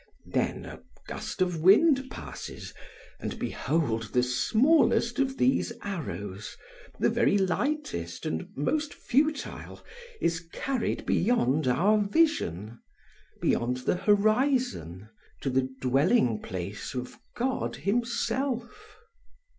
Then 0.33 0.65
a 0.65 0.81
gust 1.07 1.43
of 1.43 1.61
wind 1.61 2.09
passes, 2.09 2.73
and 3.19 3.37
behold 3.37 4.13
the 4.13 4.23
smallest 4.23 5.19
of 5.19 5.37
these 5.37 5.71
arrows, 5.83 6.57
the 6.97 7.11
very 7.11 7.37
lightest 7.37 8.25
and 8.25 8.49
most 8.57 8.95
futile, 8.95 9.85
is 10.19 10.39
carried 10.51 11.05
beyond 11.05 11.67
our 11.67 11.99
vision, 11.99 12.79
beyond 13.41 13.77
the 13.85 13.95
horizon, 13.97 15.07
to 15.41 15.51
the 15.51 15.69
dwelling 15.79 16.41
place 16.41 16.95
of 16.95 17.19
God 17.35 17.75
himself. 17.75 18.97